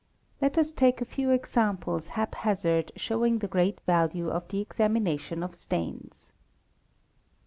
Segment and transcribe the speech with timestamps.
[0.41, 5.43] Let us take a few examples hap hazard showing the great value of the examination
[5.43, 6.31] of stains.